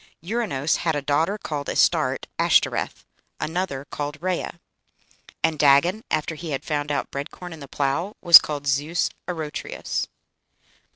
[0.23, 3.05] Ouranos had a daughter called Astarte (Ashtoreth),
[3.39, 4.59] another called Rhea.
[5.43, 9.11] "And Dagon, after he had found out bread corn and the plough, was called Zeus
[9.27, 10.07] Arotrius."